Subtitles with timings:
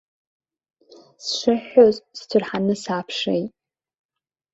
[1.25, 3.51] Сшыҳәҳәоз, сцәырҳаны сааԥшит.